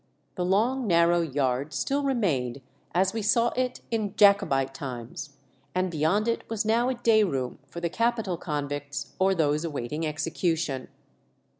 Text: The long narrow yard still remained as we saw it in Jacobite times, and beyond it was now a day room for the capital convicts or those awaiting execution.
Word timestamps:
The 0.33 0.43
long 0.43 0.87
narrow 0.87 1.21
yard 1.21 1.73
still 1.73 2.01
remained 2.01 2.61
as 2.91 3.13
we 3.13 3.21
saw 3.21 3.49
it 3.49 3.81
in 3.91 4.15
Jacobite 4.15 4.73
times, 4.73 5.37
and 5.75 5.91
beyond 5.91 6.27
it 6.27 6.41
was 6.49 6.65
now 6.65 6.89
a 6.89 6.95
day 6.95 7.23
room 7.23 7.59
for 7.67 7.81
the 7.81 7.89
capital 7.91 8.35
convicts 8.35 9.13
or 9.19 9.35
those 9.35 9.63
awaiting 9.63 10.07
execution. 10.07 10.87